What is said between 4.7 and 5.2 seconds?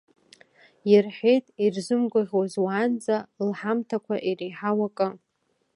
акы.